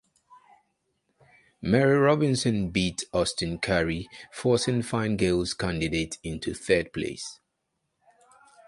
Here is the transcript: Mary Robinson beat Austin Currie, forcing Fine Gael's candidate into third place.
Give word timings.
Mary 1.61 1.95
Robinson 1.95 2.71
beat 2.71 3.03
Austin 3.13 3.59
Currie, 3.59 4.09
forcing 4.31 4.81
Fine 4.81 5.17
Gael's 5.17 5.53
candidate 5.53 6.17
into 6.23 6.55
third 6.55 6.91
place. 6.91 7.39